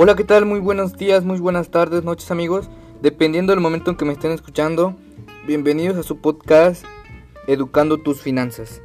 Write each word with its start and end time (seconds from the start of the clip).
Hola, 0.00 0.14
¿qué 0.14 0.22
tal? 0.22 0.46
Muy 0.46 0.60
buenos 0.60 0.96
días, 0.96 1.24
muy 1.24 1.40
buenas 1.40 1.72
tardes, 1.72 2.04
noches 2.04 2.30
amigos. 2.30 2.70
Dependiendo 3.02 3.50
del 3.50 3.58
momento 3.58 3.90
en 3.90 3.96
que 3.96 4.04
me 4.04 4.12
estén 4.12 4.30
escuchando, 4.30 4.94
bienvenidos 5.44 5.96
a 5.96 6.04
su 6.04 6.20
podcast 6.20 6.84
Educando 7.48 7.98
tus 7.98 8.22
finanzas. 8.22 8.80